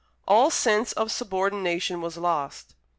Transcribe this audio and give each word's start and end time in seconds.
All 0.27 0.49
sense 0.49 0.93
of 0.93 1.11
subordination 1.11 2.01
was 2.01 2.17
lost. 2.17 2.73